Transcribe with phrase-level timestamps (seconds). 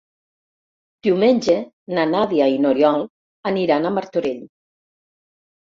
[1.07, 1.57] Diumenge
[1.97, 3.05] na Nàdia i n'Oriol
[3.53, 4.45] aniran a Martorell.